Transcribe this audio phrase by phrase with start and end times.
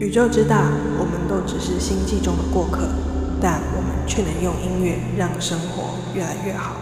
[0.00, 2.88] 宇宙之大，我们都只是星际中的过客，
[3.40, 6.76] 但我们却能用音乐让生活越来越好。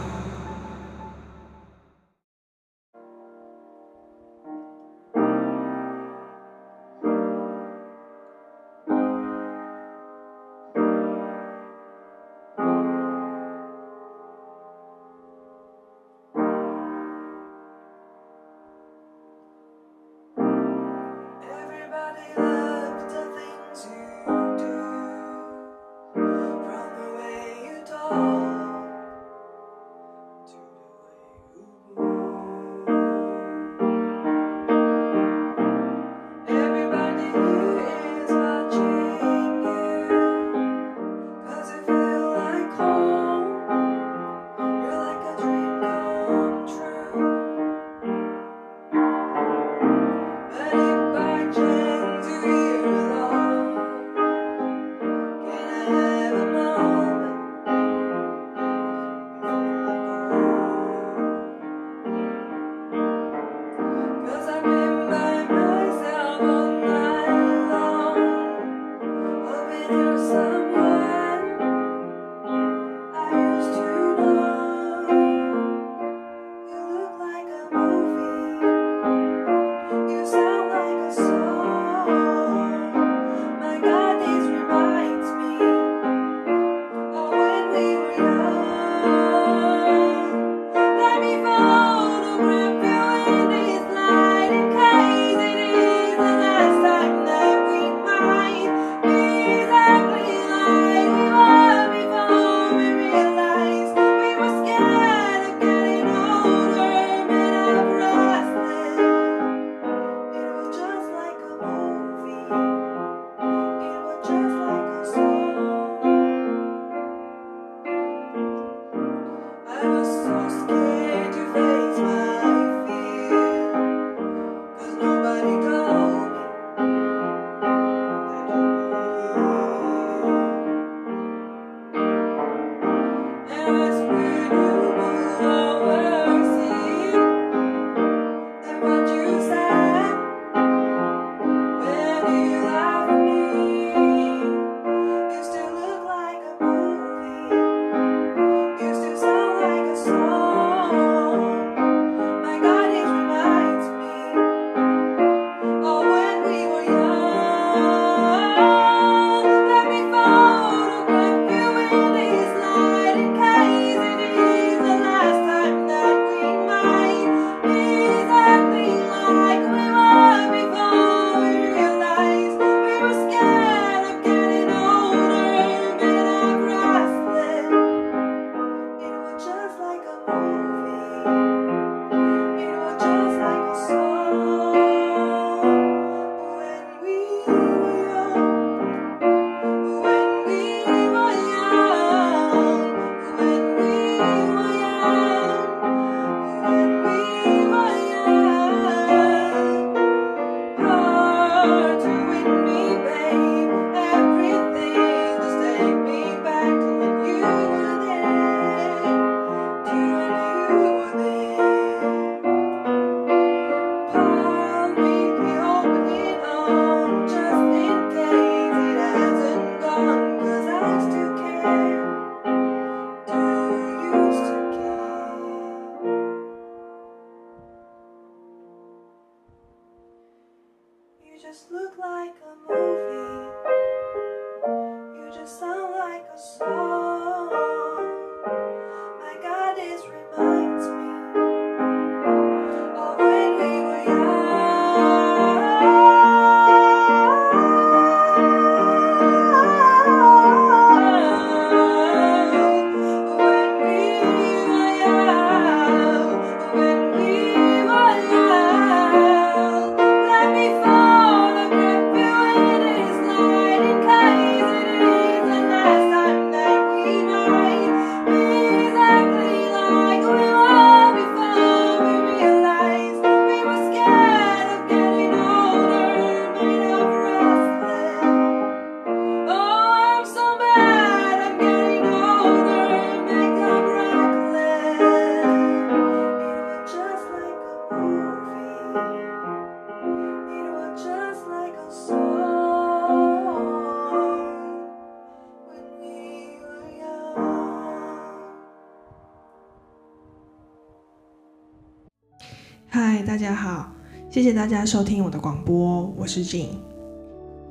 [304.87, 306.69] 收听我的广播，我是 Jing。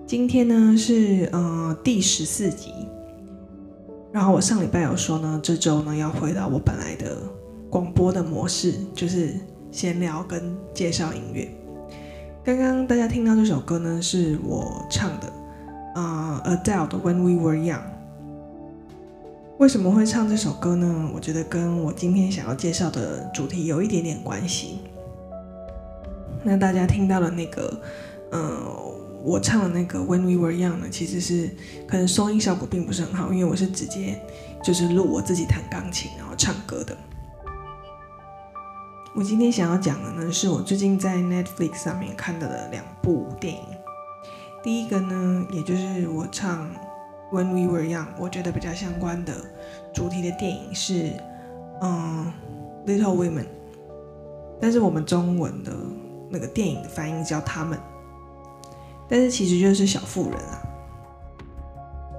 [0.05, 2.73] 今天呢是呃第十四集，
[4.11, 7.15] 然后我上礼拜有说呢，这周呢要回到我本来的
[7.69, 9.33] 广播的模式，就是
[9.71, 11.49] 闲聊跟介绍音乐。
[12.43, 15.31] 刚刚大家听到这首歌呢，是我唱的，
[15.95, 17.79] 呃，Adele 的 When We Were Young。
[19.57, 21.09] 为什么会唱这首歌呢？
[21.15, 24.79] 我觉得跟我今天想要介绍的主题有一点点关系。
[26.45, 27.81] 那大家听到的那个，
[28.31, 28.61] 呃，
[29.23, 31.49] 我唱的那个 When We Were Young 呢，其实是
[31.87, 34.21] 可能收音效果并不是很好，因为我是直接
[34.63, 36.95] 就是录我自己弹钢琴然后唱歌的。
[39.15, 43.61] 我今天想要讲的呢，是我最近在 Netflix 上面看到的两部电影。
[44.61, 46.69] 第一个呢，也就是我唱
[47.31, 49.33] When We Were Young，我觉得比较相关的
[49.93, 51.11] 主题的电影是，
[51.81, 52.31] 嗯
[52.85, 53.45] ，Little Women。
[54.61, 55.71] 但是我们中文的
[56.35, 57.79] 那个电影的翻译叫他们，
[59.07, 60.61] 但是其实就是小妇人啊。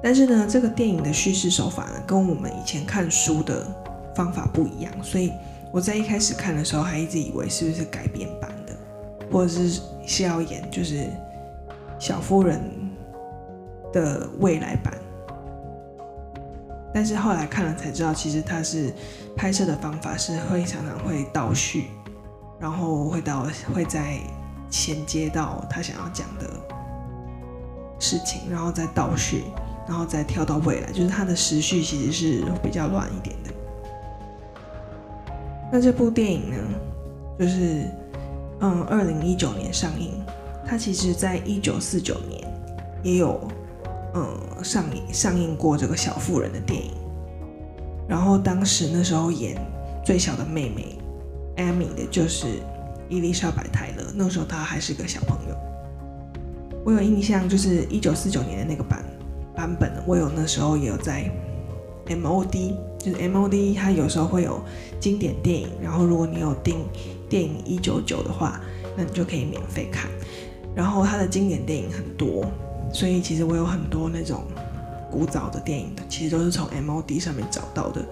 [0.02, 3.66] 但是呢，这个电影的叙事手法呢，跟我们以前看书的
[4.14, 5.30] 方法不一样，所以。
[5.72, 8.74] 我在一开始看的时候，还一直以为是不是改编版的，
[9.30, 11.04] 或者是是要演就是
[11.98, 12.58] 小妇人
[13.92, 14.94] 的未来版。
[16.94, 18.90] 但是后来看了才知道，其实它是
[19.36, 21.88] 拍摄的方法是会常常会倒叙，
[22.58, 24.18] 然后会到会再
[24.70, 26.48] 衔接到他想要讲的
[27.98, 29.44] 事情，然后再倒叙，
[29.86, 33.50] 然后再跳到未来，就是它的时序其实是比较乱一点的。
[35.72, 36.56] 那这部电影呢，
[37.38, 37.90] 就是
[38.60, 40.12] 嗯，二零一九年上映。
[40.68, 42.42] 它其实在一九四九年
[43.00, 43.40] 也有
[44.14, 46.90] 嗯上映上映过这个小妇人的电影。
[48.08, 49.56] 然后当时那时候演
[50.04, 50.98] 最小的妹妹
[51.56, 52.46] 艾米的就是
[53.08, 55.56] 伊丽莎白泰勒，那时候她还是个小朋友。
[56.84, 59.04] 我有印象，就是一九四九年的那个版
[59.54, 61.30] 版本，我有那时候也有在
[62.06, 62.74] MOD。
[62.98, 64.60] 就是 MOD，它有时候会有
[64.98, 66.84] 经典电影，然后如果你有订
[67.28, 68.60] 电影一九九的话，
[68.96, 70.10] 那你就可以免费看。
[70.74, 72.44] 然后它的经典电影很多，
[72.92, 74.42] 所以其实我有很多那种
[75.08, 78.04] 古早的电影的，其实都是从 MOD 上面找到的，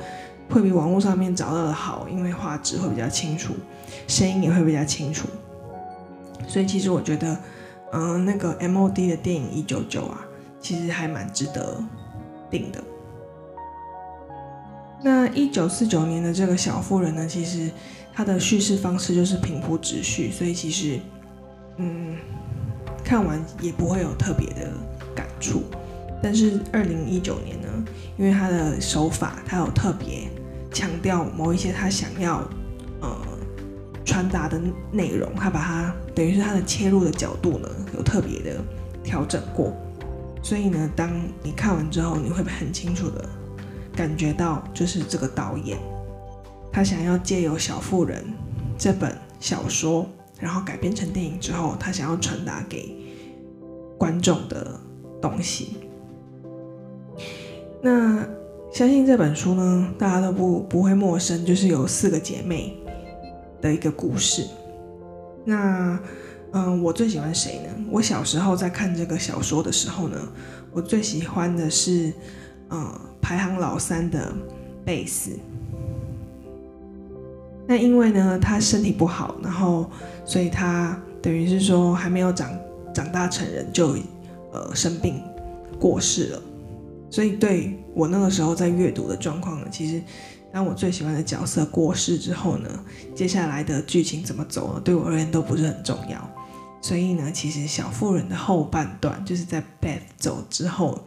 [0.50, 3.55] 会比网络上面找到的好，因为画质会比较清楚，
[4.06, 5.29] 声音也会比较清楚。
[6.46, 7.37] 所以其实我觉得，
[7.93, 10.26] 嗯，那个 MOD 的电影一九九啊，
[10.61, 11.82] 其实还蛮值得
[12.50, 12.82] 订的。
[15.02, 17.70] 那一九四九年的这个小妇人呢，其实
[18.12, 21.00] 它的叙事方式就是平铺直叙，所以其实，
[21.76, 22.17] 嗯，
[23.02, 24.70] 看完也不会有特别的
[25.14, 25.62] 感触。
[26.23, 27.69] 但是二零一九年呢，
[28.17, 30.26] 因为他的手法，他有特别
[30.75, 32.47] 强调某一些他想要
[33.00, 33.17] 呃
[34.05, 34.61] 传达的
[34.93, 38.61] 内容，他把它等于是他的切入的角度呢，有特别的
[39.03, 39.73] 调整过。
[40.43, 41.11] 所以呢，当
[41.43, 43.26] 你看完之后，你会很清楚的。
[43.97, 45.79] 感觉到就是这个导演，
[46.73, 48.20] 他想要借由《小妇人》
[48.77, 50.05] 这本小说，
[50.41, 52.96] 然后改编成电影之后，他想要传达给
[53.96, 54.81] 观众的
[55.22, 55.77] 东西。
[57.81, 58.27] 那
[58.74, 62.76] 相信这本书呢，大家都不不会陌生，就是有四个姐妹
[63.60, 64.44] 的一个故事。
[65.44, 65.96] 那
[66.50, 67.69] 嗯，我最喜欢谁呢？
[67.88, 70.19] 我小时候在看这个小说的时候呢，
[70.72, 72.12] 我最喜欢的是
[72.70, 72.93] 嗯。
[73.24, 74.31] 排行老三的
[74.84, 75.31] 贝斯，
[77.66, 79.90] 那因为呢，他身体不好，然后
[80.26, 82.50] 所以他等于是说还没有长
[82.93, 83.96] 长大成人就
[84.52, 85.22] 呃生病
[85.81, 86.43] 过世了，
[87.08, 90.03] 所以对我那个时候在阅读的状况呢，其实
[90.53, 92.69] 当我最喜欢的角色过世之后呢，
[93.15, 96.31] 接下来的剧情怎么走呢，对我而言都不是很重要，
[96.82, 101.06] 所以呢，其实小妇人的后半段就是在 Beth 走之后，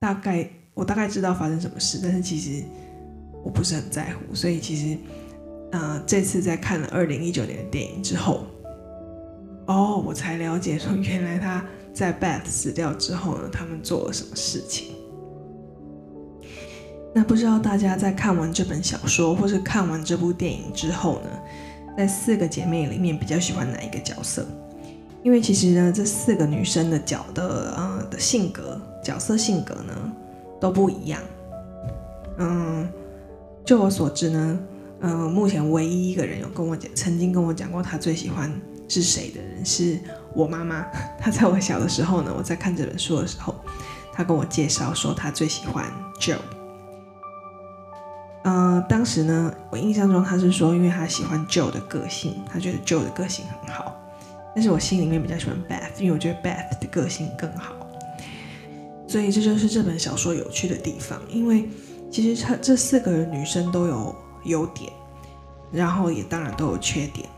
[0.00, 0.48] 大概。
[0.76, 2.64] 我大概知道发生什么事，但是其实
[3.44, 4.98] 我不是很在乎，所以其实，
[5.70, 8.44] 呃，这次在看了二零一九年的电影之后，
[9.68, 14.96] 哦，我才了解说原来他在 Beth 死掉之后呢，他们做了什么事情。
[17.14, 21.30] 那不知道大家在看完这本小说或是看完这部电影之后呢，
[21.96, 24.46] 在四个姐妹里面比较喜欢哪一个角色？
[25.22, 30.12] 因为其实呢，这四个女生的角的呃的性格角色性格呢。
[30.60, 31.20] 都不一样。
[32.38, 32.88] 嗯，
[33.66, 34.58] 就我所知呢，
[35.00, 38.50] 嗯，目前唯一一个人有跟我讲，曾经跟我讲过他最喜欢
[38.88, 39.98] 是谁的人，是
[40.32, 40.86] 我妈妈。
[41.20, 43.54] 她在我小的时候呢，我在看这本书的时候，
[44.10, 45.84] 她跟我介绍说她最喜欢
[46.18, 46.38] Joe。
[48.44, 54.00] 呃，当时呢，我印象中他是说，因为他喜欢 Joe 的个性，他觉得 Joe 的个性很好。
[54.54, 57.74] 但是我心里面比较喜欢 Beth，因为我觉得 Beth 的个性更好。
[59.08, 61.68] 所以这就是这本小说有趣的地方，因为
[62.10, 64.92] 其实他这四个人女生都有优点，
[65.72, 67.28] 然后也当然都有缺点。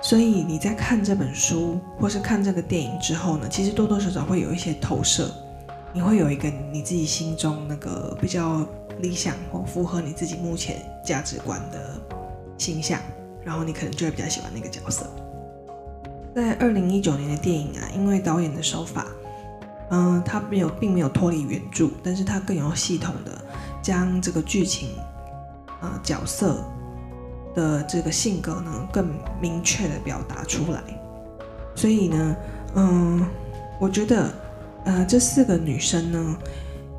[0.00, 5.30] 所以你在看这本书或是看这个电影之后呢，其实多多少少会有一些投射，
[5.92, 8.66] 你会有一个你自己心中那个比较
[8.98, 12.00] 理想或符合你自己目前价值观的
[12.58, 13.00] 形象，
[13.44, 15.06] 然后你可能就会比较喜欢那个角色。
[16.34, 19.06] 在二零一九年的电影啊，因为导演的手法，
[19.90, 23.32] 嗯，他没有并没有脱离原著，但是他更有系统的
[23.82, 24.90] 将这个剧情，
[25.80, 26.64] 啊角色。
[27.54, 30.82] 的这个性格呢，更明确的表达出来。
[31.76, 32.36] 所以呢，
[32.74, 33.24] 嗯，
[33.78, 34.28] 我觉得，
[34.84, 36.36] 呃，这四个女生呢，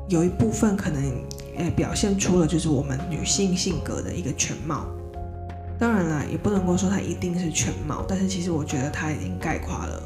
[0.08, 1.02] 有一部分可能
[1.58, 4.86] 也表现出了就是我们女性性格的一个全貌。
[5.78, 10.02] 当然啦，也不能够说它一定是全貌，但是其实我觉得它已经概括了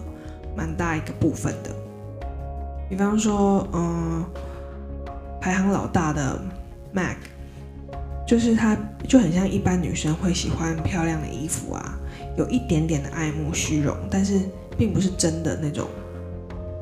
[0.57, 1.71] 蛮大一个部分的。
[2.89, 4.25] 比方说，嗯，
[5.41, 6.41] 排行老大的
[6.95, 7.17] Meg。
[8.27, 8.77] 就是她
[9.09, 11.99] 就很像一般女生会喜欢漂亮的衣服啊，
[12.39, 14.41] 有一点点的爱慕虚荣，但是
[14.79, 15.89] 并不是真的那种，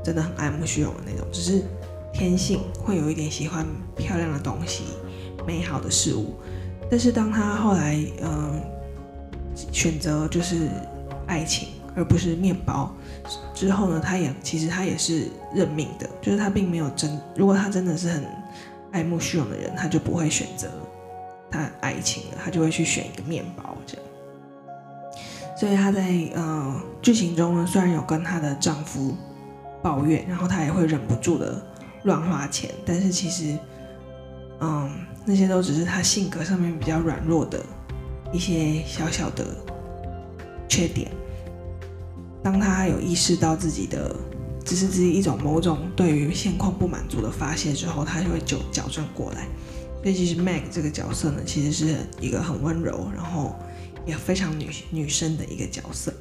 [0.04, 1.62] 真的很爱慕虚荣的那种，只是
[2.18, 3.64] 天性会有一点喜欢
[3.96, 4.82] 漂亮的东西、
[5.46, 6.34] 美好的事物。
[6.90, 8.60] 但是当她后来嗯、
[9.70, 10.68] 选择就是
[11.28, 12.92] 爱情而不是面包
[13.54, 18.24] 之后呢，她也其实她也是认命的，就是她并没有真，如果她真的是很
[18.90, 20.68] 爱慕虚荣的人，她就不会选择。
[21.50, 24.04] 他爱情了，他就会去选一个面包这样。
[25.56, 26.02] 所以他在
[26.34, 29.16] 呃剧情中呢，虽然有跟她的丈夫
[29.82, 31.58] 抱怨，然后她也会忍不住的
[32.04, 33.58] 乱花钱，但是其实，
[34.60, 34.90] 嗯，
[35.24, 37.64] 那些都只是他性格上面比较软弱的
[38.32, 39.44] 一些小小的
[40.68, 41.10] 缺点。
[42.42, 44.14] 当他有意识到自己的
[44.64, 49.46] 只是自己一种某种对于现况不满足的发泄之后，他就会纠矫正过来。
[50.02, 53.56] 所以其实 Meg 这个角色呢，其实是一个很温柔，然后
[54.06, 56.14] 也非常女女生的一个角色。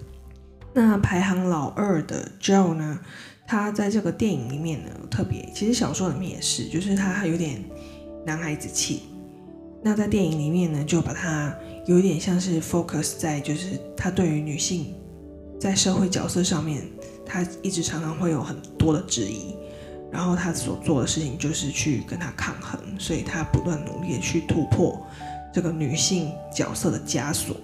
[0.77, 2.99] 那排行老二的 Joe 呢，
[3.47, 7.63] 他在这个电影里面呢，特别，其实小说里面也是，就是他有点
[8.23, 9.01] 男孩子气。
[9.81, 11.51] 那在电影里面呢，就把他
[11.87, 14.93] 有点像是 focus 在，就是他对于女性
[15.59, 16.83] 在社会角色上面，
[17.25, 19.55] 他一直常常会有很多的质疑。
[20.11, 25.03] 然后他所做的事情就是去跟他抗衡，所以他不断努力的去突破
[25.51, 27.57] 这个女性角色的枷锁。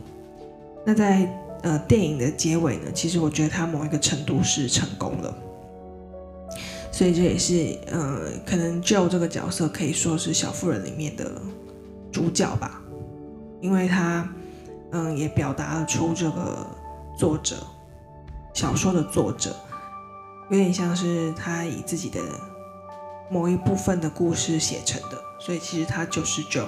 [0.83, 1.31] 那在
[1.63, 5.35] 呃电影的结尾呢，其实我觉得他某一个程度是成功了。
[6.91, 11.41] 所以这也是呃可能 Joe 这个角色可以说是小妇人里面的
[12.11, 12.79] 主角吧，
[13.59, 14.29] 因为他
[14.91, 16.67] 嗯、也表达了出这个
[17.17, 17.55] 作者
[18.53, 19.55] 小说的作者。
[20.51, 22.19] 有点像是他以自己的
[23.31, 26.67] 某一部分的故事写成的，所以其实他就是 Joe。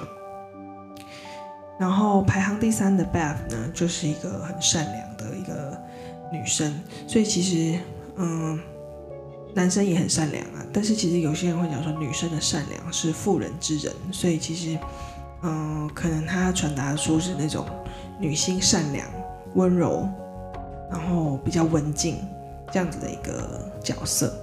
[1.78, 5.80] 然后排行第三的 Beth 呢，就是一个很善良的一个
[6.32, 6.74] 女生，
[7.06, 7.78] 所以其实
[8.16, 8.58] 嗯，
[9.54, 10.64] 男生也很善良啊。
[10.72, 14.78] 但是其实有些人会讲说，女生的善良是妇人之仁，所以其实
[15.42, 17.66] 嗯，可能他传达出是那种
[18.18, 19.06] 女性善良、
[19.54, 20.08] 温柔，
[20.90, 22.18] 然后比较文静。
[22.72, 24.36] 这样子的一个角色，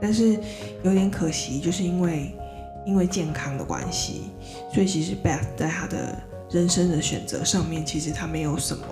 [0.00, 0.36] 但是
[0.82, 2.36] 有点可惜，就是因为
[2.84, 4.32] 因为健康的关系，
[4.74, 6.18] 所以其实 Beth 在她的
[6.50, 8.84] 人生的选择上面，其实她没有什么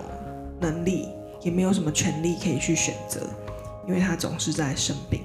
[0.61, 1.09] 能力，
[1.43, 3.21] 也没有什么权利可以去选择，
[3.89, 5.23] 因为她总是在生病，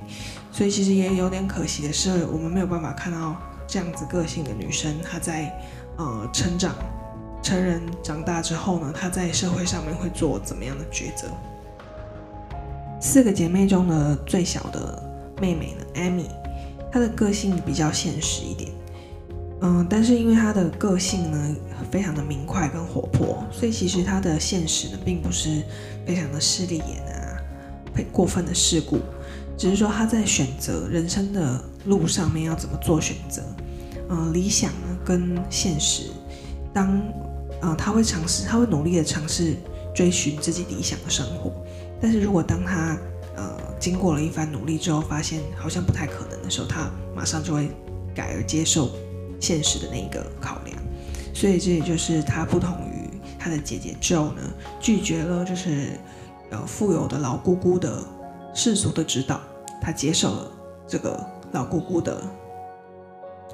[0.52, 3.36] 所以其实也有点可惜的是，我们没有办法看到
[3.68, 5.54] 这样子个性的女生，她在
[5.98, 6.74] 呃成长、
[7.44, 11.28] 成人、长大之后呢，她在社会上面会做怎么样的抉择。
[13.02, 15.04] 四个姐妹中的最小的
[15.42, 16.28] 妹妹呢，Amy，
[16.92, 18.72] 她的个性比较现实一点，
[19.63, 21.56] 嗯，但是因为他的个性呢
[21.91, 25.62] 非常的明快跟活泼，所以其实他的现实呢并不是
[26.06, 27.38] 非常的势利眼啊，
[27.96, 29.00] 会过分的世故，
[29.56, 33.44] 只是说他在选择人生的路上面要怎么做选择，
[34.10, 36.10] 嗯，理想呢跟现实，
[36.74, 37.00] 当，
[37.62, 39.56] 呃，他会尝试，他会努力的尝试
[39.94, 41.53] 追寻自己理想的生活。
[42.01, 42.98] 但是如果当他
[43.36, 47.70] 呃经过了一番努力之后，发现好像不太可能的时候，他马上就会
[48.15, 48.89] 改而接受
[49.42, 50.78] 现实的那一个考量。
[51.34, 54.42] 所以这也就是他不同于他的姐姐 Jo 呢，
[54.80, 56.00] 拒绝了就是
[56.52, 58.04] 呃富有的老姑姑的
[58.54, 59.40] 世俗的指导，
[59.82, 60.52] 他接受了
[60.88, 62.22] 这个老姑姑的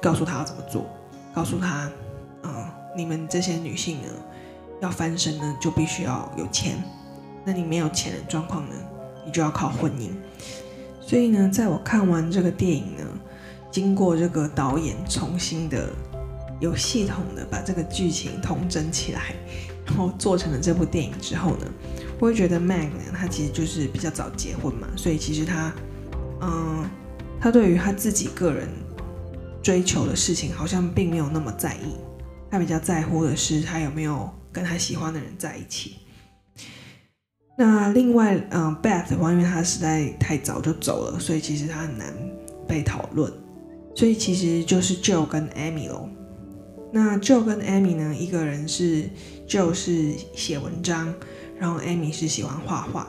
[0.02, 0.84] 告诉他要怎么做，
[1.32, 1.90] 告诉他
[2.42, 2.66] 嗯，
[2.96, 4.08] 你们这些女性呢，
[4.82, 6.76] 要翻身呢，就必须要有钱。
[7.44, 8.74] 那你没有钱的状况呢，
[9.24, 10.10] 你就要靠婚姻。
[11.00, 13.04] 所以呢，在我看完这个电影呢，
[13.70, 15.90] 经过这个导演重新的
[16.60, 19.34] 有系统的把这个剧情统整起来，
[19.86, 21.66] 然后做成了这部电影之后呢，
[22.18, 25.72] 我会觉得 Meg 呢，她其实就是比较早结婚嘛，所以其实她，
[26.40, 26.88] 嗯，
[27.40, 28.68] 他对于他自己个人
[29.62, 31.94] 追求的事情好像并没有那么在意，
[32.50, 35.96] 他比较在乎的是他有没有跟他喜欢的人在一起。
[37.56, 42.12] 那另外，嗯，Beth 话因为他实在太早就走了，所以其实他很难
[42.66, 43.32] 被讨论，
[43.98, 46.08] 所以其实就是 Joe 跟 Amy 喽。
[46.92, 48.14] 那 Joe 跟 Amy 呢？
[48.14, 49.10] 一个人是
[49.48, 51.12] Joe 是写文章，
[51.58, 53.08] 然后 Amy 是喜欢画画，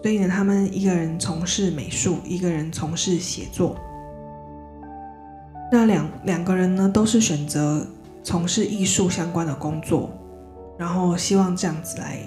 [0.00, 3.76] 所以呢，他们一个人从事美术，一个人从事写作。
[5.70, 7.86] 那两两个人呢，都是选择
[8.22, 10.10] 从事艺术相关的工作，
[10.78, 12.18] 然后希望这样子来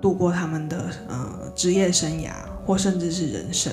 [0.00, 2.30] 度过他们的呃职业生涯，
[2.64, 3.70] 或甚至是人生。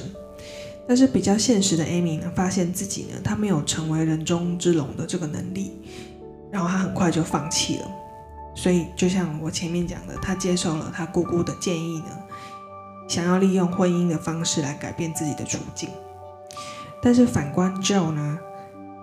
[0.90, 5.72] 但是比较现实的 Amy 呢，发现自己呢，她没有成为人中之龙的这个能力。
[6.52, 7.88] 然后他很快就放弃了，
[8.56, 12.06] 所以就像我前面讲的，他接受了他姑姑的建议呢，
[13.08, 15.90] 想要利用婚姻的方式来改变自己的处境。
[17.04, 18.40] 但是反观 Joe 呢，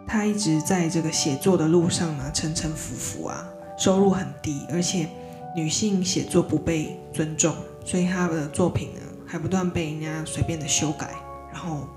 [0.08, 5.08] 他一直在这个写作的路上呢，沉沉浮浮啊，收入很低，而且
[5.54, 11.14] 女性写作不被尊重，所以他的作品呢，还不断被人家随便的修改，
[11.56, 11.88] 然后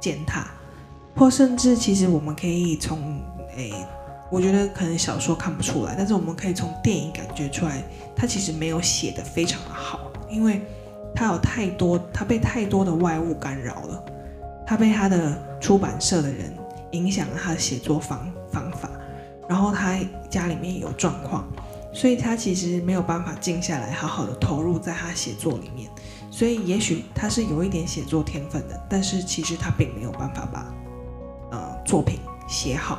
[0.00, 0.48] 践踏，
[1.14, 3.22] 或甚至其实我们可以从
[3.56, 3.72] 诶。
[4.30, 7.84] 我觉得可能小说看不出来，但是我们可以从电影感觉出来，
[8.16, 10.60] 他其实没有写的非常的好，因为
[11.14, 14.04] 他有太多，他被太多的外物干扰了，
[14.66, 16.52] 他被他的出版社的人
[16.92, 18.90] 影响了他的写作方方法，
[19.48, 19.96] 然后他
[20.28, 21.46] 家里面有状况，
[21.92, 25.88] 所以他其实没有办法静下来，好好的投入在他写作里面，
[26.34, 30.74] 所以也许他是有一点写作天分的，但是其实他并没有办法把
[31.52, 32.18] 呃作品
[32.48, 32.98] 写好。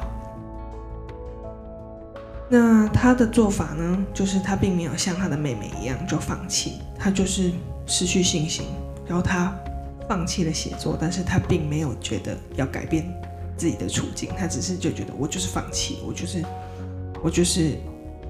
[2.47, 7.51] 那他的做法呢，就是他并没有像他的妹妹一样就放弃，他就是
[7.85, 8.67] 失去信心，
[9.05, 9.53] 然后他
[10.07, 13.05] 放弃了写作，但是他并没有觉得要改变
[13.57, 16.41] 自己的处境，他只是就觉得我就是放弃，我就是
[17.21, 17.77] 我就是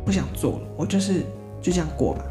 [0.04, 1.22] 不想做了，我就是
[1.62, 2.26] 就这样过吧。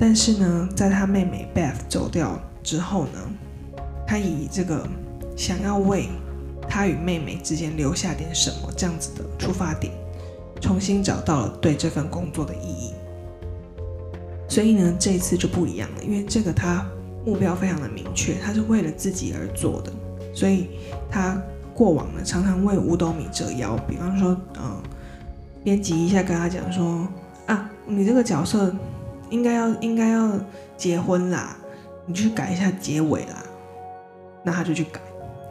[0.00, 3.18] 但是呢，在他妹妹 Beth 走掉之后呢，
[4.06, 4.84] 他以这个
[5.36, 6.08] 想要为
[6.66, 9.92] 他与妹妹之间留下点什么这样子的出发点。
[10.60, 12.92] 重新找到了对这份工作的意义，
[14.46, 16.86] 所以呢，这一次就不一样了，因为这个他
[17.24, 19.90] 目标非常的明确，他是为了自己而做的，
[20.34, 20.68] 所以
[21.10, 21.40] 他
[21.72, 24.82] 过往呢常常为五斗米折腰，比方说，嗯，
[25.64, 27.08] 编辑一下跟他讲说，
[27.46, 28.70] 啊，你这个角色
[29.30, 30.30] 应该要应该要
[30.76, 31.56] 结婚啦，
[32.04, 33.42] 你去改一下结尾啦，
[34.42, 35.00] 那他就去改，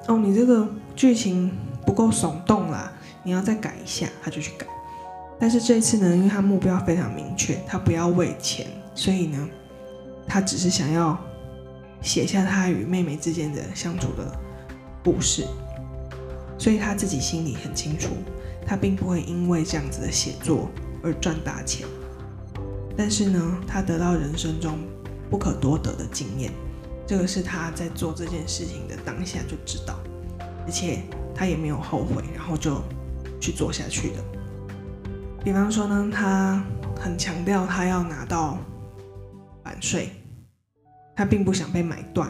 [0.08, 1.52] 哦，你这个剧情
[1.86, 2.92] 不够耸动啦，
[3.24, 4.68] 你要再改一下，他就去改。
[5.40, 9.50] 但是这次呢，因为他目标非常明确，他不要为钱，所以呢，
[10.28, 11.18] 他只是想要
[12.02, 14.38] 写下他与妹妹之间的相处的
[15.02, 15.46] 故事，
[16.58, 18.10] 所以他自己心里很清楚，
[18.68, 20.68] 他并不会因为这样子的写作
[21.02, 21.88] 而赚大钱。
[22.98, 24.80] 但是呢，他得到人生中
[25.30, 26.52] 不可多得的经验，
[27.08, 29.98] 这个是他在做这件事情的当下就知道，
[30.66, 32.82] 而且他也没有后悔，然后就
[33.40, 34.24] 去做下去的。
[35.44, 36.62] 比方说呢，他
[37.00, 38.58] 很强调他要拿到
[39.64, 40.10] 版税，
[41.16, 42.30] 他并不想被买断，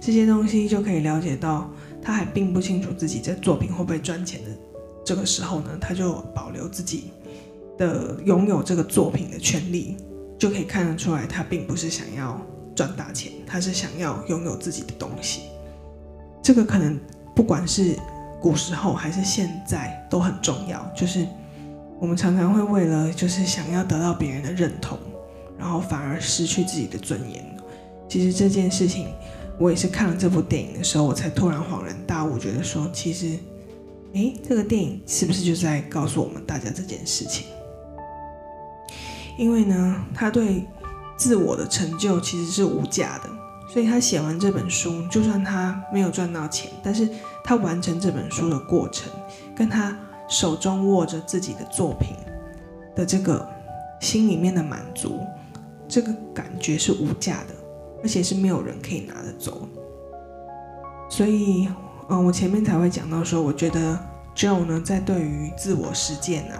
[0.00, 1.70] 这些东西就可以了解到，
[2.02, 4.50] 他还并不清楚自己这作品会不会赚钱的。
[5.04, 7.10] 这个时候呢，他就保留自己
[7.82, 9.96] 的拥有这个作品的权利，
[10.38, 12.40] 就可以看得出来，他并不是想要
[12.74, 15.42] 赚大钱，他是想要拥有自己的东西。
[16.42, 16.98] 这个可能
[17.34, 17.96] 不管是
[18.40, 21.26] 古时候还是现在都很重要，就是。
[22.00, 24.98] 我们常常会为了就是想要得到别人的认同，
[25.56, 27.56] 然后反而失去自己的尊严。
[28.08, 29.06] 其实这件事情，
[29.56, 33.38] 我也是看了这部电影的时候，我才突然恍然大悟，觉得说，其实，
[34.14, 37.46] 诶，这个电影是不是就在告诉我们大家这件事情？
[39.36, 40.66] 因为呢，他对
[41.16, 43.30] 自我的成就其实是无价的，
[43.68, 47.08] 所以他写完这本书，就算他没有赚到钱，但是
[47.44, 49.12] 他完成这本书的过程，
[49.56, 49.96] 跟他。
[50.28, 52.16] 手中握着自己的作品
[52.96, 53.46] 的这个
[54.00, 55.20] 心里面的满足，
[55.86, 57.54] 这个感觉是无价的，
[58.02, 59.68] 而且是没有人可以拿得走。
[61.10, 61.68] 所以，
[62.08, 63.98] 嗯，我前面才会讲到说，我觉得
[64.34, 66.56] Joe 呢，在对于自我实践啊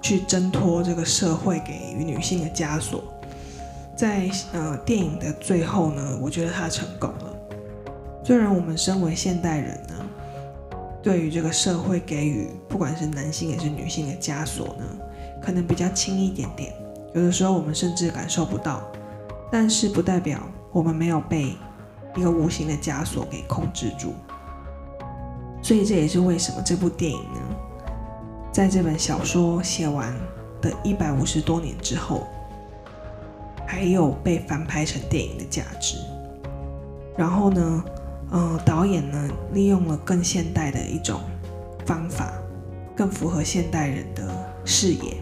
[0.00, 3.02] 去挣脱这个社会给予女性的枷锁。
[3.96, 7.34] 在呃电影的最后呢，我觉得他成功了。
[8.22, 9.94] 虽然我们身为现代人呢，
[11.02, 14.84] 对于这个社会给予不管是男性也是女性的枷锁呢，
[15.40, 16.74] 可能比较轻一点点，
[17.14, 18.82] 有的时候我们甚至感受不到，
[19.50, 20.40] 但是不代表
[20.72, 21.56] 我们没有被
[22.16, 24.12] 一个无形的枷锁给控制住。
[25.62, 27.40] 所以这也是为什么这部电影呢，
[28.56, 30.14] 在这本小说写完
[30.62, 32.26] 的一百五十多年之后。
[33.66, 35.98] 还有被翻拍成电影的价值。
[37.18, 37.84] 然后呢，
[38.30, 41.20] 呃，导演呢利用了更现代的一种
[41.84, 42.32] 方法，
[42.96, 44.22] 更符合现代人的
[44.64, 45.16] 视野，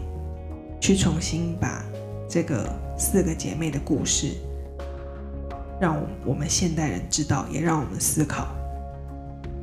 [0.79, 1.83] 去重新把
[2.29, 4.37] 这个四个姐妹的故事，
[5.81, 8.47] 让我们现代人知道，也让我们思考。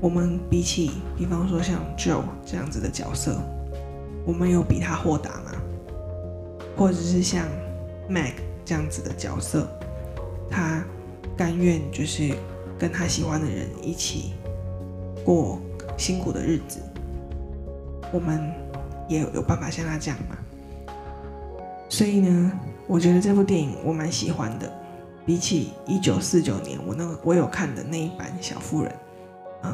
[0.00, 3.40] 我们比起，比方说像 Joe 这样子的角色，
[4.24, 5.52] 我们有比他豁达吗？
[6.76, 7.46] 或者是像
[8.08, 9.68] Mac 这样子的角色，
[10.50, 10.84] 他
[11.36, 12.34] 甘愿就是
[12.78, 14.34] 跟他喜欢的人一起
[15.24, 15.60] 过
[15.96, 16.80] 辛苦的日子。
[18.12, 18.52] 我们
[19.08, 20.36] 也有有办法像他这样吗？
[21.88, 22.52] 所以呢，
[22.86, 24.72] 我觉得这部电影我蛮喜欢的。
[25.24, 28.90] 比起一九四九年我那个我有看的那一版《小妇人》，
[29.62, 29.72] 嗯，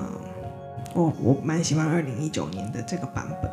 [0.94, 3.50] 我我蛮喜欢二零一九年的这个版本。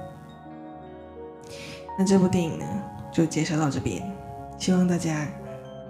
[1.97, 2.65] 那这部电影呢，
[3.11, 4.01] 就介绍到这边。
[4.57, 5.27] 希望大家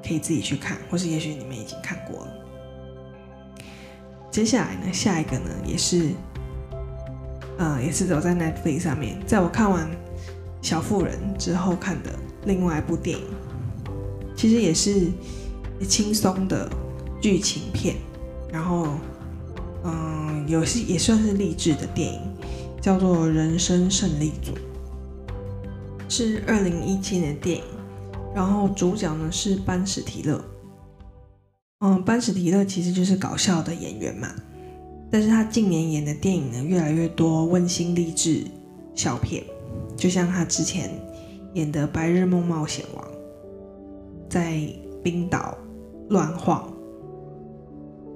[0.05, 2.33] 可以自己去看，或是也许你们已经看过了。
[4.31, 6.09] 接下来呢，下一个呢，也是，
[7.57, 9.87] 呃，也是走在 Netflix 上面，在我看完
[10.61, 12.11] 《小妇人》之后看的
[12.45, 13.25] 另外一部电影，
[14.35, 15.11] 其实也是
[15.87, 16.69] 轻松的
[17.21, 17.95] 剧情片，
[18.51, 18.87] 然后，
[19.83, 22.19] 嗯、呃，有些也算是励志的电影，
[22.81, 24.51] 叫做《人生胜利组》，
[26.09, 27.63] 是二零一七年的电影。
[28.33, 30.43] 然后主角呢是班史提勒，
[31.79, 34.27] 嗯，班史提勒其实就是搞笑的演员嘛，
[35.09, 38.43] 但是他近年演的电影呢越来越多温馨励志
[38.93, 39.41] 小片，
[39.95, 40.91] 就像他之前
[41.53, 43.05] 演的《白日梦冒险王》，
[44.29, 44.59] 在
[45.01, 45.57] 冰岛
[46.09, 46.69] 乱晃，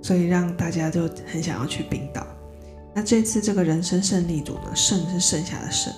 [0.02, 2.28] 所以让大家就很想要去冰岛。
[2.94, 5.94] 那这次这个人生胜利组呢，胜是剩下的胜。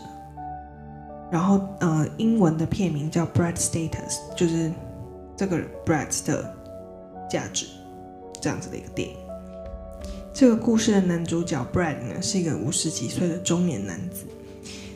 [1.31, 3.89] 然后，呃，英文的片名叫《Brad Status》，
[4.35, 4.69] 就是
[5.37, 6.53] 这个 Brad 的
[7.29, 7.67] 价值
[8.41, 9.15] 这样子的一个电影。
[10.33, 14.25] 这个故事的男主角 Brad 呢，是一个五十几岁的中年男子，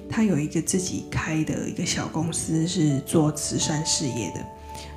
[0.09, 4.45] 他有一个自己开的一个小公司，是做慈善事业的。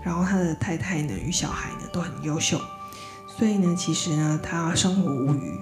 [0.02, 2.58] 然后他的太太呢，与小孩呢都很优秀，
[3.38, 5.52] 所以呢，其实呢，他生活无余。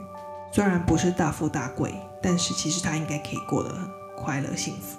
[0.52, 3.86] 虽然不是大富大贵，但是其实他应该可以过得很
[4.16, 4.96] 快乐幸福。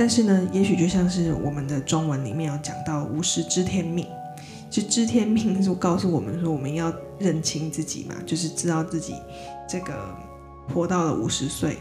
[0.00, 4.06] 但是呢，也许就像是我们的中文里面有讲到“五十知天命”，
[4.70, 9.12] 就知天命就告诉我们说，我们要认清自己嘛， 就是知道自己
[9.68, 9.92] 这个
[10.72, 11.76] 活到了五十岁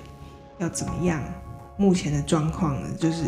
[0.58, 1.24] 要怎么样。
[1.78, 3.24] 目前的状况呢，就是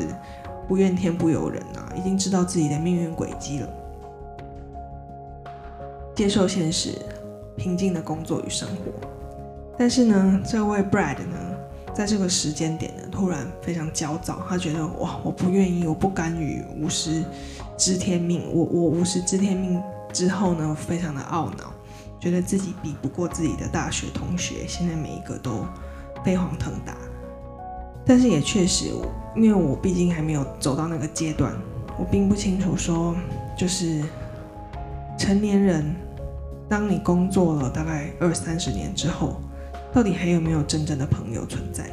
[0.68, 3.70] 不怨天不尤人啊，已经知道自己的命运轨迹了，
[6.14, 6.98] 接受现实，
[7.56, 8.92] 平静的工作与生活。
[9.78, 11.51] 但是呢，这位 Brad 呢？
[11.94, 17.24] 在这个时间点呢，突然非常焦躁，他觉得哇，我不愿意，我不甘于五十
[17.78, 19.82] 知天命，我我五十知天命
[20.14, 21.74] 之后呢，非常的懊恼，
[22.20, 25.66] 觉得自己比不过自己的大学同学，现在每一个都
[26.24, 26.96] 飞黄腾达。
[28.06, 28.86] 但是也确实，
[29.36, 31.54] 因为我毕竟还没有走到那个阶段，
[32.00, 33.14] 我并不清楚说，
[33.58, 34.02] 就是
[35.20, 35.94] 成年人，
[36.70, 39.42] 当你工作了大概二三十年之后。
[39.94, 41.90] 到底还有没有真正的朋友存在？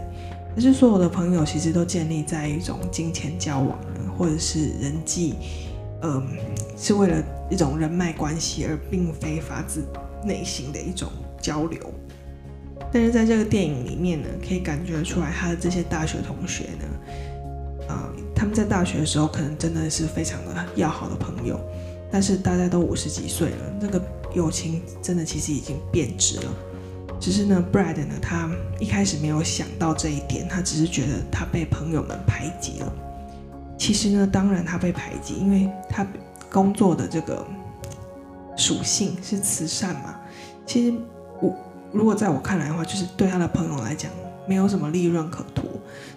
[0.55, 3.79] 还是所有的朋友其实都建立在一种金钱交往，
[4.17, 5.35] 或者是人际，
[6.03, 6.27] 嗯，
[6.77, 9.85] 是为了一种人脉关系，而并非发自
[10.25, 11.09] 内心的一种
[11.41, 11.79] 交流。
[12.93, 21.61] 但是在这个电影里面呢，可以感觉出来，他的这些大学同学呢，啊，他们在大学的时候可能真的是非常的要好的朋友，
[22.11, 24.03] 但是大家都五十几岁了，那个
[24.35, 26.45] 友情真的其实已经变质了。
[27.21, 32.93] 只是呢，Brad 呢，他一开始没有想到这一点，他只是觉得他被朋友们排挤了。
[33.77, 36.07] 其实呢，当然他被排挤，因为他
[36.51, 37.45] 工作的这个
[38.57, 40.17] 属性是慈善嘛。
[40.65, 40.97] 其实
[41.41, 41.57] 我
[41.93, 44.11] 如果在我看来的话，就是对他的朋友来讲，
[44.47, 45.65] 没有什么利润可图，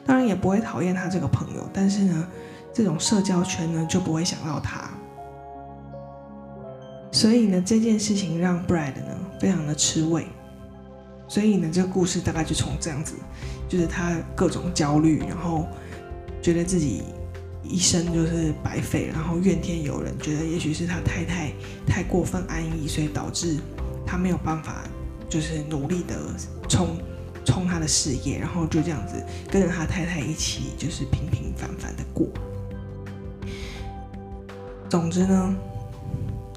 [0.05, 2.27] 当然也不会讨厌他这个朋友，但是呢，
[2.73, 4.89] 这种社交圈呢就不会想到他。
[7.11, 10.27] 所以呢，这件事情让 Brad 呢非常的吃味。
[11.31, 13.13] 所以呢，这个故事大概就从这样子，
[13.69, 15.65] 就是他各种焦虑，然后
[16.41, 17.03] 觉得自己
[17.63, 21.53] 一生就是白费，然后怨天尤人，觉得也许是他太太
[21.87, 23.55] 太过分安逸，所以导致
[24.05, 24.83] 他没有办法
[25.29, 26.19] 就是努力的
[26.67, 26.97] 冲
[27.45, 29.13] 冲他的事业，然后就这样子
[29.49, 32.27] 跟着他太太一起就是平平凡凡的过。
[34.89, 35.55] 总之呢，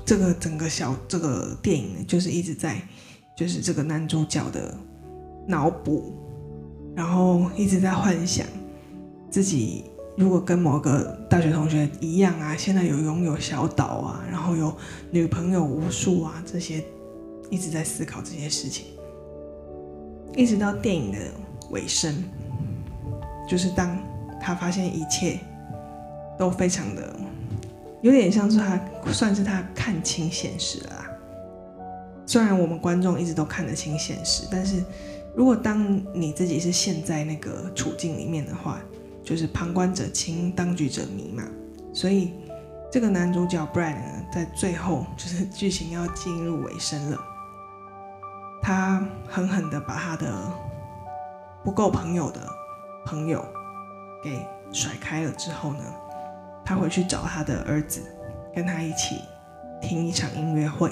[0.04, 2.82] 这个整个小这个电影呢，就是一直在
[3.35, 4.73] 就是这个男主角的
[5.47, 6.12] 脑补，
[6.94, 8.47] 然后一直在幻想
[9.31, 9.85] 自己
[10.16, 14.73] 如果跟某个大学同学一样啊，现在有拥有小岛啊，然后有
[15.11, 16.85] 女朋友无数啊，这些
[17.51, 18.87] 一直在思考这些事情。
[20.37, 21.18] 一直到电影的
[21.70, 22.25] 尾声，
[23.49, 23.99] 就是当
[24.40, 25.38] 他发现一切
[26.38, 27.14] 都非常的
[28.03, 28.81] 有点像是他
[29.12, 31.11] 算是他看清现实了啦。
[32.26, 34.82] 虽然我们观众一直都看得清现实，但是
[35.34, 38.80] 如果当你自己是陷在那个处境里面的话，
[39.22, 41.44] 就是旁观者清，当局者迷嘛。
[41.92, 42.32] 所以
[42.90, 47.20] 这个男主角 Brad 呢，在最后就是剧情要进入尾声了。
[48.62, 50.50] 他狠狠地把他的
[51.62, 52.40] 不够朋友的
[53.04, 53.44] 朋友
[54.22, 54.40] 给
[54.72, 55.84] 甩开了之后呢，
[56.64, 58.00] 他回去找他的儿子，
[58.54, 59.20] 跟他一起
[59.82, 60.90] 听一场音乐会。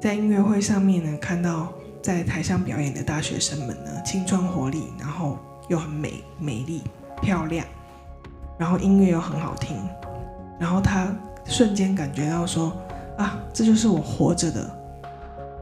[0.00, 6.82] 在音乐会上面呢，看到在台上表演的大学生们呢，青春活力，然后又很美美丽
[7.20, 7.66] 漂亮，
[8.56, 9.76] 然后音乐又很好听，
[10.58, 11.12] 然后他
[11.44, 12.76] 瞬间感觉到说
[13.16, 14.70] 啊，这就是我活着的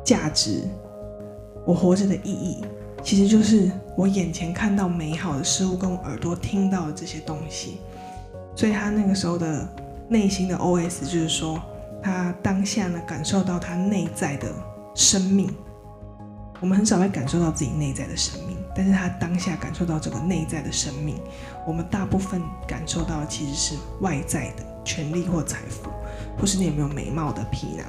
[0.04, 0.62] 价值。
[1.64, 2.64] 我活着的意义，
[3.02, 7.78] 其实就是我眼前看到美好的事物，跟我耳朵听到的这些东西。
[8.54, 9.68] 所以他那个时候的
[10.08, 11.60] 内心的 OS 就是说，
[12.02, 14.48] 他当下呢感受到他内在的
[14.94, 15.54] 生命。
[16.60, 21.20] 我们很少会感受到自己内在的生命，但是他当下感受到这个内在的生命。
[21.66, 25.90] 我们大部分感受到的其实是外在的权利或财富，
[26.38, 27.84] 或是你有没有美貌的皮囊。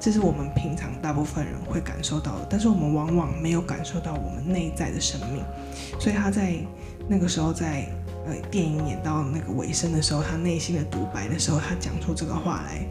[0.00, 5.44] 这是我们平常大部分人会感受到的，但是我们往往没有感受到我们内在的生命。
[6.00, 6.54] 所以他在
[7.08, 7.84] 那个时候，在
[8.24, 12.86] 呃电影演到那个尾声的时候，他内心的独白的时候，他讲出这个话来，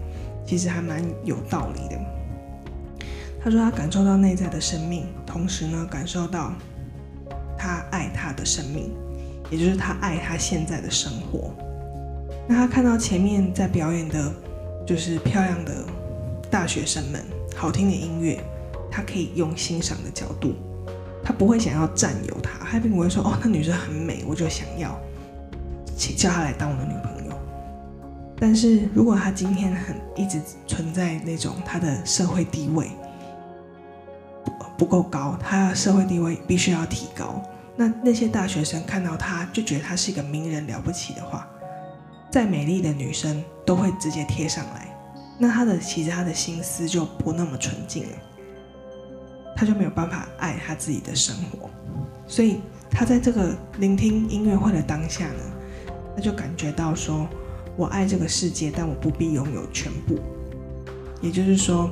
[0.47, 1.99] 其实还蛮有道理的。
[3.43, 6.53] 他说他感受到内在的生命，同时呢感受到
[7.55, 8.91] 他爱他的生命，
[9.51, 11.53] 也就是他爱他现在的生活。
[12.47, 14.33] 那他看到前面在表演的，
[14.85, 15.85] 就是漂亮的。
[16.49, 17.21] 大学生们，
[17.57, 18.41] 好听的音乐，
[18.89, 20.55] 他可以用欣赏的角度，
[21.21, 24.97] 他不会想要占有她，他并不会说哦，那女生很美，我就想要，
[25.97, 27.16] 请叫她来当我的女朋友。
[28.39, 32.91] 但是如果他今天很一直存在那种他的社会地位
[34.45, 37.41] 不不够高，他的社会地位必须要提高，
[37.75, 41.47] 那那些大学生看到他就觉得他是一个名人了不起的话，
[42.31, 44.87] 再美丽的女生都会直接贴上来。
[45.39, 48.17] 那他的其实他的心思就不那么纯净了，
[49.55, 51.69] 他就没有办法爱他自己的生活，
[52.27, 57.27] 所以他在这个聆听音乐会的当下呢，他就感觉到说，
[57.77, 60.17] 我爱这个世界，但我不必拥有全部，
[61.21, 61.91] 也就是说，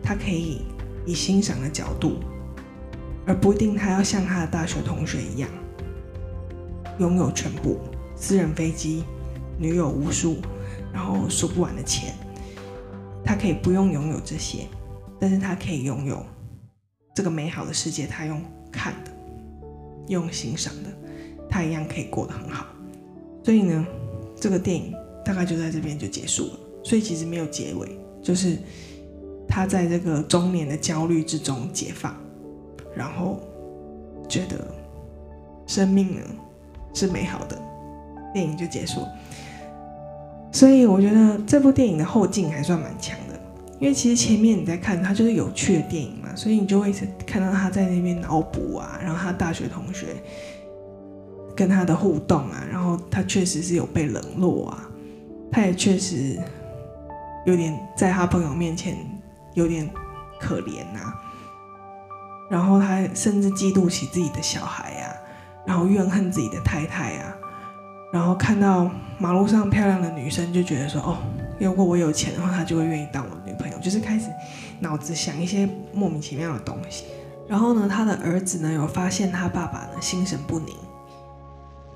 [0.00, 0.62] 他可以
[1.04, 2.20] 以欣赏的角度，
[3.26, 5.50] 而不一定他要像他的大学同学一样，
[7.00, 7.80] 拥有全部，
[8.14, 9.02] 私人飞机，
[9.58, 10.36] 女友无数，
[10.92, 12.14] 然后数不完的钱。
[13.24, 14.68] 他可以不用拥有这些，
[15.18, 16.24] 但是他可以拥有
[17.14, 18.06] 这个美好的世界。
[18.06, 19.10] 他用看的，
[20.06, 20.90] 用欣赏的，
[21.50, 22.66] 他一样可以过得很好。
[23.44, 23.84] 所以呢，
[24.34, 24.94] 这个电影
[25.28, 26.52] 大概就在这边就结束了。
[26.82, 28.56] 所以其实没有结尾，就是
[29.46, 32.16] 他在这个中年的焦虑之中解放，
[32.96, 33.38] 然后
[34.26, 34.56] 觉得
[35.66, 36.22] 生命呢
[36.94, 37.60] 是美好的，
[38.32, 39.02] 电影就结束。
[40.50, 43.38] 所以我觉得这部电影的后劲还算蛮强的，
[43.78, 46.90] 因为其实前面你在看它就是有趣的电影嘛，所以你就会
[47.26, 50.06] 看到他在那边脑补啊，然后他大学同学
[51.54, 54.87] 跟他的互动啊，然后他确实是有被冷落啊，
[55.50, 56.38] 他也确实
[57.46, 58.96] 有点在他朋友面前
[59.54, 59.88] 有点
[60.40, 61.12] 可怜呐，
[62.50, 65.14] 然后他甚至嫉妒起自己的小孩呀，
[65.66, 67.34] 然后怨恨自己的太太啊。
[68.10, 71.18] 然后看到马路上漂亮的女生，就觉得说：“哦，
[71.58, 74.30] 如果我有钱的话，她就会愿意当我的女朋友。”就是开始
[74.80, 77.04] 脑子想一些莫名其妙的东西。
[77.46, 80.74] 然后呢，他的儿子呢有发现他爸爸呢心神不宁，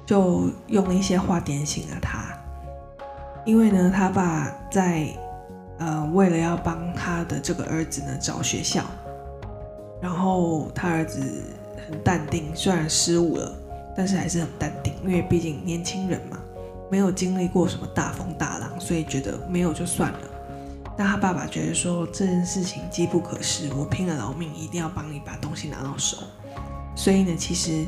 [0.05, 2.25] 就用一些话点醒了他。
[3.45, 5.07] 因为呢，他爸在
[5.79, 8.85] 呃为了要帮他的这个儿子呢找学校，
[10.01, 11.21] 然后他儿子
[11.89, 13.59] 很淡定，虽然失误了。
[13.95, 16.39] 但是还是很淡定，因为毕竟年轻人嘛，
[16.91, 20.19] 没有经历过什么大风大浪，所以觉得没有就算了。
[20.97, 26.17] 但他爸爸觉得说这件事情机不可失，我拼了老命一定要帮你把东西拿到手。
[26.97, 27.87] 所以呢，其实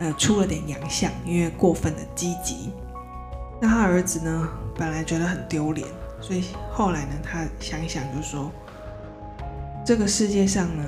[0.00, 2.70] 呃出了点洋相，因为过分的积极。
[3.58, 5.86] 那他儿子呢，本来觉得很丢脸，
[6.20, 8.50] 所以后来呢，他想一想就说，
[9.84, 10.84] 这个世界上呢，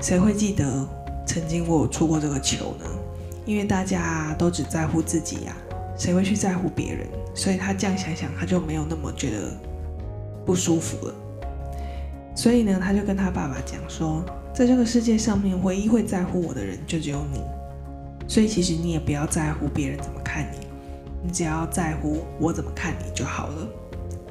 [0.00, 0.86] 谁会记得
[1.26, 2.84] 曾经我有出过这个球呢？
[3.44, 5.56] 因为大家都只在乎自己呀。
[5.98, 7.06] 谁会去在乎别人？
[7.34, 9.50] 所以他这样想想，他就没有那么觉得
[10.44, 11.14] 不舒服了。
[12.34, 17.40] 所以呢，他就跟他爸爸讲说，在这个世界上面，唯一会在乎我的人就只有你。
[18.28, 20.65] 所以其实你也不要在乎别人怎么看你，
[21.22, 23.68] 你只要在乎我怎么看你就好了。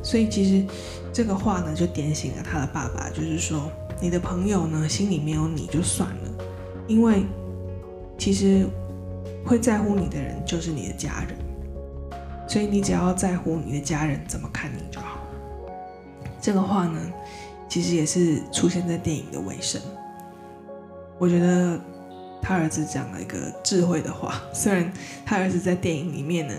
[0.03, 0.65] 所以其实
[1.11, 6.45] 这个话呢，就点醒了他的爸爸，就是说，你的朋友呢，心里没有你就算了，
[6.87, 7.25] 因为
[8.17, 8.67] 其实
[9.45, 11.37] 会在乎你的人就是你的家人。
[12.47, 15.17] 所以你只要在乎你的家人怎么看你就好。
[16.39, 17.01] 这个话呢，
[17.67, 19.81] 其实也是出现在电影的尾声。
[21.17, 21.79] 我觉得
[22.45, 24.93] 他儿子讲了一个智慧的话， 虽然
[25.25, 26.53] 他儿子在电影里面呢，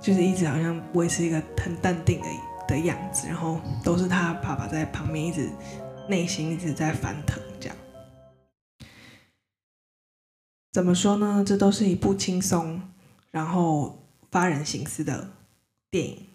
[0.00, 2.28] 就是一直好像维持一个很淡定的
[2.68, 5.50] 的样子，然后都是他爸爸在旁边一直
[6.08, 7.76] 内心一直在翻腾这样。
[10.72, 11.42] 怎么说呢？
[11.44, 12.80] 这都是一部轻松，
[13.32, 13.98] 然后。
[14.32, 15.28] 发人省思的
[15.90, 16.26] 电影，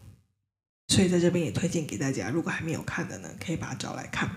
[0.87, 2.29] 所以在这边也推荐给大家。
[2.29, 4.29] 如果还没有看的呢，可以把它找来看。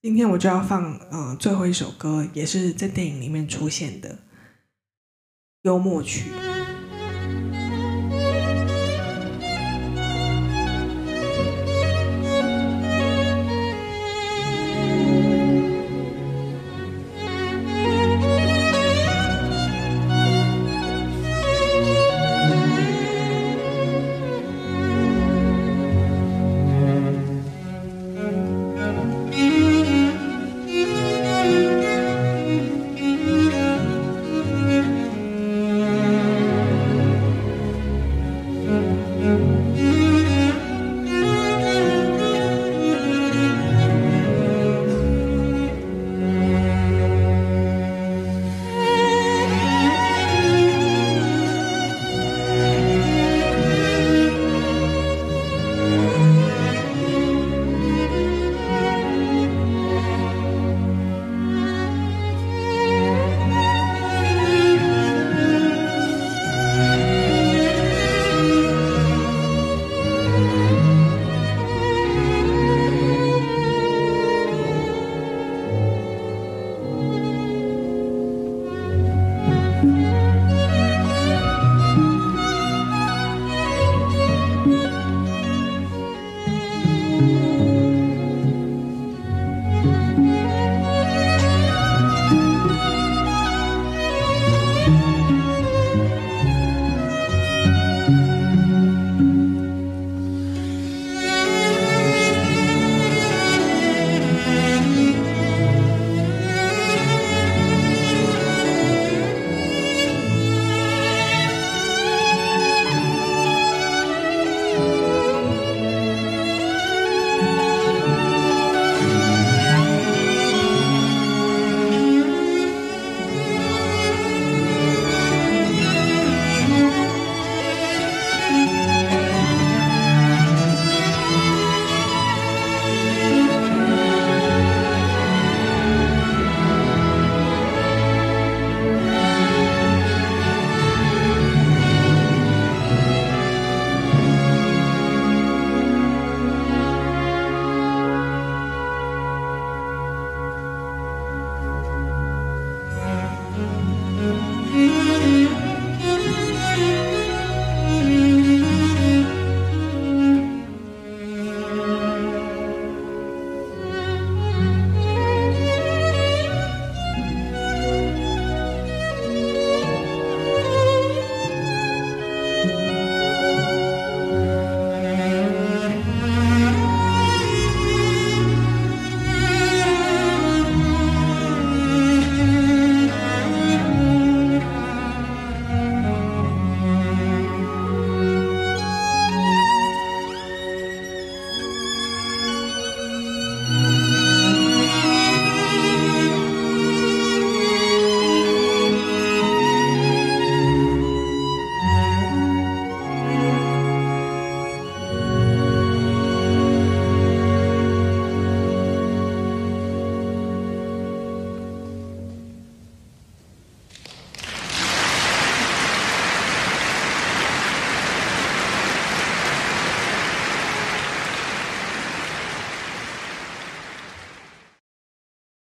[0.00, 4.18] 今天我就要放呃最后一首歌，也是在电影里面出现的
[5.62, 6.30] 幽默曲。